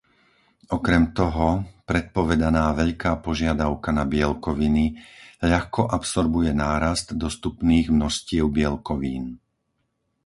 [0.77, 1.49] Okrem toho,
[1.89, 4.85] predpovedaná veľká požiadavka na bielkoviny
[5.51, 9.25] ľahko absorbuje nárast dostupných množstiev bielkovín.